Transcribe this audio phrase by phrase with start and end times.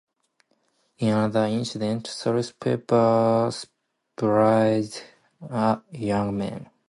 [0.97, 4.97] In another incident, Soles pepper sprayed
[5.47, 6.71] a young man.